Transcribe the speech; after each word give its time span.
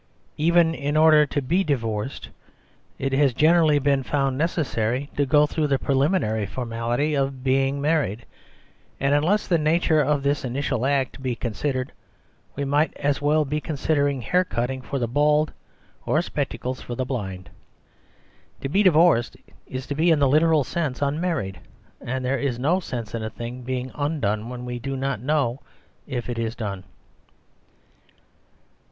Even 0.39 0.73
in 0.73 0.97
order 0.97 1.27
to 1.27 1.43
be 1.43 1.63
divorced 1.63 2.29
it 2.97 3.13
has. 3.13 3.35
generally 3.35 3.77
been 3.77 4.01
found 4.01 4.35
necessary 4.35 5.11
tcf^ 5.15 5.27
go 5.27 5.45
through 5.45 5.67
the 5.67 5.77
preliminary 5.77 6.47
formality 6.47 7.13
of 7.13 7.45
married; 7.45 8.25
and 8.99 9.13
unless 9.13 9.47
the 9.47 9.59
nature 9.59 10.01
of 10.01 10.23
this 10.23 10.43
in^l 10.43 10.89
act 10.89 11.21
be 11.21 11.35
considered, 11.35 11.91
we 12.55 12.65
might 12.65 12.97
as 12.97 13.21
well 13.21 13.45
be 13.45 13.59
discuss 13.61 13.91
ing 13.91 14.23
haircutting 14.23 14.81
for 14.81 14.97
the 14.97 15.07
bald 15.07 15.53
or 16.07 16.19
spectacles 16.23 16.81
for 16.81 16.95
the 16.95 17.05
blind. 17.05 17.51
To 18.61 18.69
be 18.69 18.81
divorced 18.81 19.37
is 19.67 19.85
to 19.85 19.93
be 19.93 20.09
in 20.09 20.17
the 20.17 20.27
lit 20.27 20.41
eral 20.41 20.65
sense 20.65 21.03
unmarried; 21.03 21.59
and 22.03 22.25
there 22.25 22.39
is 22.39 22.57
no 22.57 22.79
sense 22.79 23.13
in 23.13 23.21
a 23.21 23.29
thing 23.29 23.61
being 23.61 23.91
undone 23.93 24.49
when 24.49 24.65
we 24.65 24.79
do 24.79 24.97
not 24.97 25.21
know 25.21 25.59
if 26.07 26.27
it 26.27 26.39
is 26.39 26.55
done. 26.55 26.85